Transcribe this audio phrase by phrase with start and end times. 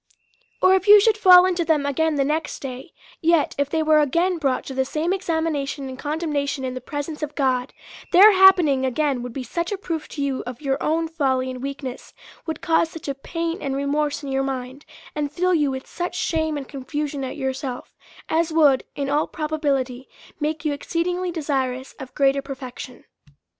[0.63, 3.99] Or if you should fall into them again the next day; yet if they were
[3.99, 7.71] again brought to the same examination and condemnation in the presence of God,
[8.11, 11.61] their happening again would be such a proof to you of your own folly and
[11.61, 12.15] weakness,
[12.47, 16.15] would cause such a pain and remorse in your mind^ and fill you with such
[16.15, 17.95] shame and confusion at yourself,
[18.27, 20.07] as would in all pro bability
[20.39, 23.05] make you exceedingly desirous of greater perfection.